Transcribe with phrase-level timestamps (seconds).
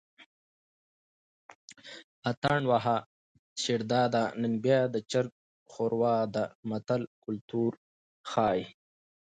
[2.29, 2.97] اتڼ وهه
[3.61, 5.31] شیرداده نن بیا د چرګ
[5.71, 7.71] ښوروا ده متل کولتور
[8.29, 8.63] ښيي